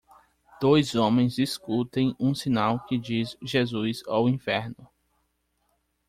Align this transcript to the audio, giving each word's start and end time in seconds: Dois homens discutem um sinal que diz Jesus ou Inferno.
Dois 0.59 0.95
homens 0.95 1.35
discutem 1.35 2.15
um 2.19 2.33
sinal 2.33 2.83
que 2.87 2.97
diz 2.97 3.37
Jesus 3.39 4.01
ou 4.07 4.27
Inferno. 4.27 4.87